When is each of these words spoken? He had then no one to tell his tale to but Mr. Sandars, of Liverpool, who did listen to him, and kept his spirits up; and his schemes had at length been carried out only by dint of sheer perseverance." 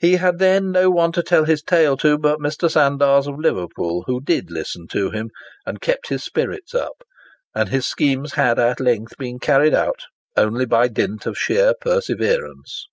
He 0.00 0.16
had 0.16 0.40
then 0.40 0.72
no 0.72 0.90
one 0.90 1.12
to 1.12 1.22
tell 1.22 1.44
his 1.44 1.62
tale 1.62 1.96
to 1.98 2.18
but 2.18 2.40
Mr. 2.40 2.68
Sandars, 2.68 3.28
of 3.28 3.38
Liverpool, 3.38 4.02
who 4.08 4.20
did 4.20 4.50
listen 4.50 4.88
to 4.88 5.10
him, 5.12 5.30
and 5.64 5.80
kept 5.80 6.08
his 6.08 6.24
spirits 6.24 6.74
up; 6.74 7.04
and 7.54 7.68
his 7.68 7.86
schemes 7.86 8.32
had 8.32 8.58
at 8.58 8.80
length 8.80 9.16
been 9.16 9.38
carried 9.38 9.72
out 9.72 10.02
only 10.36 10.66
by 10.66 10.88
dint 10.88 11.24
of 11.24 11.38
sheer 11.38 11.72
perseverance." 11.80 12.88